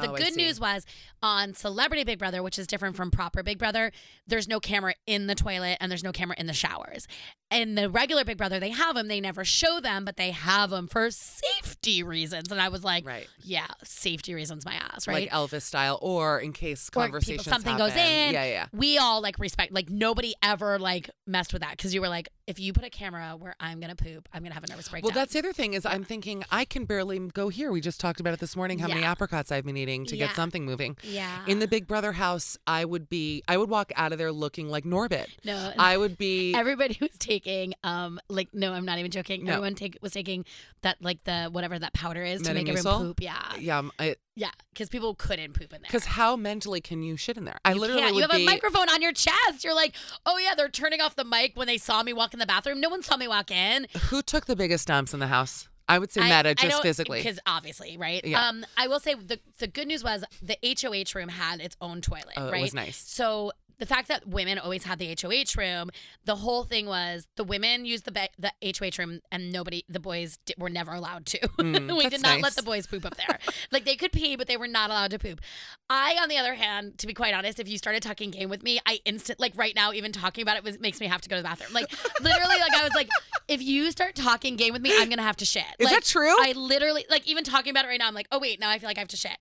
the 0.00 0.10
Oh, 0.12 0.16
good 0.16 0.36
news 0.36 0.58
was 0.60 0.84
on 1.22 1.54
Celebrity 1.54 2.04
Big 2.04 2.18
Brother, 2.18 2.42
which 2.42 2.58
is 2.58 2.66
different 2.66 2.96
from 2.96 3.10
proper 3.10 3.42
Big 3.42 3.58
Brother, 3.58 3.92
there's 4.26 4.48
no 4.48 4.58
camera 4.60 4.94
in 5.06 5.26
the 5.26 5.34
toilet 5.34 5.76
and 5.80 5.90
there's 5.90 6.04
no 6.04 6.12
camera 6.12 6.34
in 6.38 6.46
the 6.46 6.52
showers. 6.54 7.06
And 7.50 7.76
the 7.76 7.90
regular 7.90 8.24
Big 8.24 8.38
Brother, 8.38 8.60
they 8.60 8.70
have 8.70 8.94
them. 8.94 9.08
They 9.08 9.20
never 9.20 9.44
show 9.44 9.80
them, 9.80 10.04
but 10.04 10.16
they 10.16 10.30
have 10.30 10.70
them 10.70 10.86
for 10.86 11.10
safety 11.10 12.02
reasons. 12.02 12.50
And 12.52 12.60
I 12.60 12.68
was 12.68 12.84
like, 12.84 13.04
Right. 13.06 13.26
yeah, 13.42 13.66
safety 13.82 14.34
reasons, 14.34 14.64
my 14.64 14.74
ass, 14.74 15.08
right? 15.08 15.28
Like 15.28 15.50
Elvis 15.50 15.62
style, 15.62 15.98
or 16.00 16.38
in 16.38 16.52
case 16.52 16.88
Or 16.88 16.90
people- 16.90 17.02
conversations 17.02 17.46
something 17.46 17.76
goes 17.76 17.92
in. 17.96 18.32
Yeah, 18.32 18.44
yeah. 18.44 18.66
We 18.72 18.98
all 18.98 19.20
like 19.20 19.38
respect, 19.38 19.72
like 19.72 19.90
nobody 19.90 20.34
ever 20.42 20.78
like 20.78 21.10
messed 21.26 21.52
with 21.52 21.62
that 21.62 21.72
because 21.72 21.92
you 21.94 22.00
were 22.00 22.08
like, 22.08 22.28
if 22.50 22.58
you 22.60 22.72
put 22.72 22.84
a 22.84 22.90
camera 22.90 23.36
where 23.38 23.54
I'm 23.60 23.80
gonna 23.80 23.94
poop, 23.94 24.28
I'm 24.32 24.42
gonna 24.42 24.54
have 24.54 24.64
a 24.64 24.66
nervous 24.68 24.88
breakdown. 24.88 25.08
Well, 25.08 25.14
that's 25.14 25.32
the 25.32 25.38
other 25.38 25.52
thing 25.52 25.74
is 25.74 25.86
I'm 25.86 26.04
thinking 26.04 26.44
I 26.50 26.64
can 26.64 26.84
barely 26.84 27.18
go 27.18 27.48
here. 27.48 27.70
We 27.70 27.80
just 27.80 28.00
talked 28.00 28.18
about 28.20 28.34
it 28.34 28.40
this 28.40 28.56
morning. 28.56 28.78
How 28.80 28.88
many 28.88 29.02
apricots 29.04 29.52
I've 29.52 29.64
been 29.64 29.76
eating 29.76 30.04
to 30.06 30.16
Yeah. 30.16 30.26
get 30.26 30.36
something 30.36 30.64
moving. 30.64 30.96
yeah. 31.02 31.44
In 31.46 31.60
the 31.60 31.68
Big 31.68 31.86
Brother 31.86 32.12
house, 32.12 32.58
I 32.66 32.84
would 32.84 33.08
be. 33.08 33.42
I 33.48 33.56
would 33.56 33.70
walk 33.70 33.92
out 33.96 34.12
of 34.12 34.18
there 34.18 34.32
looking 34.32 34.68
like 34.68 34.84
Norbit. 34.84 35.26
no, 35.44 35.72
I 35.78 35.96
would 35.96 36.18
be. 36.18 36.54
everybody 36.54 36.98
was 37.00 37.10
taking 37.18 37.72
um 37.84 38.18
like 38.28 38.48
no 38.52 38.72
i'm 38.72 38.84
not 38.84 38.98
even 38.98 39.10
joking 39.10 39.44
No. 39.44 39.52
everyone 39.52 39.74
take 39.74 39.96
was 40.02 40.12
taking 40.12 40.44
that 40.82 40.96
like 41.00 41.22
the 41.24 41.48
whatever 41.52 41.78
that 41.78 41.92
powder 41.94 42.22
is 42.24 42.42
to 42.42 42.52
make 42.54 42.68
everyone 42.68 42.98
poop 43.06 43.20
yeah 43.22 43.40
yeah, 43.58 43.82
because 43.82 44.16
yeah 44.40 44.50
because 44.72 44.88
people 44.88 45.14
couldn't 45.14 45.52
poop 45.52 45.72
in 45.72 45.82
there 45.82 45.88
Because 45.90 46.06
how 46.06 46.34
mentally 46.36 46.80
can 46.80 47.02
you 47.02 47.16
shit 47.16 47.36
in 47.36 47.44
there? 47.44 47.58
I 47.64 47.72
you 47.74 47.80
literally 47.80 48.02
can't. 48.02 48.14
you 48.16 48.22
have 48.22 48.30
be. 48.30 48.42
a 48.42 48.46
microphone 48.46 48.88
on 48.88 49.02
your 49.02 49.12
chest 49.12 49.62
you're 49.64 49.74
like 49.74 49.94
oh 50.24 50.38
yeah 50.38 50.54
they're 50.56 50.68
turning 50.68 51.00
off 51.00 51.14
the 51.16 51.24
mic 51.24 51.52
when 51.56 51.66
they 51.66 51.78
saw 51.78 52.02
me 52.02 52.12
walk 52.12 52.32
in 52.32 52.40
the 52.40 52.46
bathroom 52.46 52.80
no 52.80 52.88
one 52.88 53.02
saw 53.02 53.16
me 53.16 53.28
walk 53.28 53.50
in 53.50 53.86
Who 54.08 54.22
took 54.22 54.46
the 54.46 54.56
biggest 54.56 54.88
dumps 54.88 55.12
in 55.14 55.20
the 55.20 55.26
house? 55.26 55.68
I 55.88 55.98
would 55.98 56.12
say 56.12 56.20
I- 56.22 56.24
Meta, 56.36 56.48
I 56.50 56.54
just 56.54 56.70
don't- 56.70 56.82
physically. 56.82 57.18
because 57.22 57.38
obviously 57.46 57.96
right 57.96 58.24
Yeah. 58.24 58.46
um 58.48 58.64
i 58.76 58.86
will 58.88 59.00
say 59.00 59.14
the 59.14 59.40
the 59.58 59.66
good 59.66 59.88
news 59.88 60.02
was 60.04 60.24
the 60.40 60.56
hoh 60.64 61.18
room 61.18 61.28
had 61.28 61.60
its 61.60 61.76
own 61.80 62.00
toilet 62.00 62.34
Oh, 62.36 62.48
it 62.48 62.52
right 62.52 62.62
was 62.62 62.74
nice. 62.74 62.96
so 62.96 63.52
the 63.80 63.86
fact 63.86 64.08
that 64.08 64.28
women 64.28 64.58
always 64.58 64.84
had 64.84 64.98
the 64.98 65.16
HOH 65.20 65.58
room, 65.58 65.90
the 66.24 66.36
whole 66.36 66.64
thing 66.64 66.86
was 66.86 67.26
the 67.36 67.42
women 67.42 67.84
used 67.84 68.04
the 68.04 68.12
be- 68.12 68.28
the 68.38 68.52
HOH 68.62 69.02
room 69.02 69.20
and 69.32 69.50
nobody, 69.50 69.84
the 69.88 69.98
boys 69.98 70.38
di- 70.44 70.54
were 70.58 70.68
never 70.70 70.92
allowed 70.92 71.26
to. 71.26 71.40
Mm, 71.60 71.96
we 71.98 72.08
did 72.08 72.22
not 72.22 72.36
nice. 72.36 72.42
let 72.42 72.54
the 72.54 72.62
boys 72.62 72.86
poop 72.86 73.04
up 73.04 73.16
there. 73.16 73.38
like 73.72 73.84
they 73.84 73.94
could 73.94 74.12
pee, 74.12 74.34
but 74.34 74.46
they 74.46 74.56
were 74.56 74.66
not 74.66 74.90
allowed 74.90 75.10
to 75.10 75.18
poop. 75.18 75.40
I, 75.88 76.16
on 76.20 76.28
the 76.28 76.36
other 76.36 76.54
hand, 76.54 76.98
to 76.98 77.06
be 77.06 77.12
quite 77.12 77.34
honest, 77.34 77.60
if 77.60 77.68
you 77.68 77.78
started 77.78 78.02
talking 78.02 78.30
game 78.30 78.48
with 78.48 78.62
me, 78.62 78.80
I 78.86 79.00
instant 79.04 79.38
like 79.38 79.52
right 79.56 79.74
now, 79.74 79.92
even 79.92 80.10
talking 80.10 80.42
about 80.42 80.56
it 80.56 80.64
was, 80.64 80.80
makes 80.80 81.00
me 81.00 81.06
have 81.06 81.20
to 81.20 81.28
go 81.28 81.36
to 81.36 81.42
the 81.42 81.48
bathroom. 81.48 81.72
Like 81.72 81.90
literally, 82.20 82.58
like 82.58 82.74
I 82.74 82.82
was 82.82 82.94
like, 82.94 83.08
if 83.46 83.62
you 83.62 83.90
start 83.90 84.14
talking 84.14 84.56
game 84.56 84.72
with 84.72 84.82
me, 84.82 84.92
I'm 84.94 85.08
gonna 85.08 85.22
have 85.22 85.36
to 85.38 85.44
shit. 85.44 85.64
Is 85.78 85.86
like, 85.86 85.94
that 85.96 86.04
true? 86.04 86.34
I 86.40 86.52
literally 86.52 87.04
like 87.10 87.26
even 87.28 87.44
talking 87.44 87.70
about 87.70 87.84
it 87.84 87.88
right 87.88 87.98
now. 87.98 88.08
I'm 88.08 88.14
like, 88.14 88.28
oh 88.32 88.38
wait, 88.38 88.58
now 88.60 88.70
I 88.70 88.78
feel 88.78 88.88
like 88.88 88.96
I 88.96 89.00
have 89.00 89.08
to 89.08 89.16
shit. 89.16 89.36